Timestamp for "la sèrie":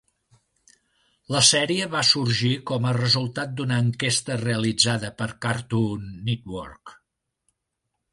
1.33-1.87